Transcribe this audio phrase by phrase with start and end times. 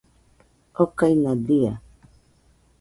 [0.81, 1.73] okaina dia